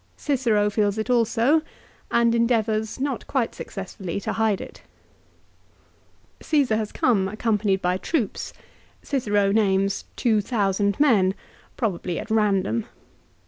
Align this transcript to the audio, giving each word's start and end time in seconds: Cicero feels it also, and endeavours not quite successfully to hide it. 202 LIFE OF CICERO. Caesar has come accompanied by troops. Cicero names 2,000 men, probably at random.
Cicero 0.17 0.71
feels 0.71 0.97
it 0.97 1.11
also, 1.11 1.61
and 2.09 2.33
endeavours 2.33 2.99
not 2.99 3.27
quite 3.27 3.53
successfully 3.53 4.19
to 4.21 4.33
hide 4.33 4.59
it. 4.59 4.81
202 6.39 6.39
LIFE 6.39 6.41
OF 6.41 6.45
CICERO. 6.45 6.49
Caesar 6.65 6.77
has 6.77 6.91
come 6.91 7.27
accompanied 7.27 7.83
by 7.83 7.97
troops. 7.97 8.51
Cicero 9.03 9.51
names 9.51 10.05
2,000 10.15 10.99
men, 10.99 11.35
probably 11.77 12.17
at 12.17 12.31
random. 12.31 12.87